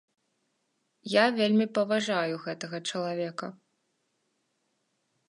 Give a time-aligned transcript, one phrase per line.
[1.11, 3.47] Я вельмі паважаю гэтага чалавека.